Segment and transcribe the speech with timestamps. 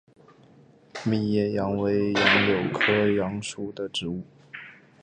[1.03, 4.23] 密叶杨为杨柳科杨属的植物。